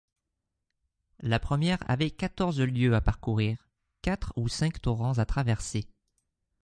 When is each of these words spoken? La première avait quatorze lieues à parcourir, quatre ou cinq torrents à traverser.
La 1.19 1.37
première 1.37 1.87
avait 1.87 2.09
quatorze 2.09 2.59
lieues 2.59 2.95
à 2.95 3.01
parcourir, 3.01 3.69
quatre 4.01 4.33
ou 4.35 4.47
cinq 4.47 4.81
torrents 4.81 5.19
à 5.19 5.27
traverser. 5.27 5.85